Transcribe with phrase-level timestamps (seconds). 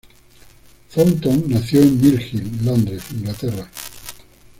[0.91, 3.69] Troughton nació en Mill Hill, Londres, Inglaterra.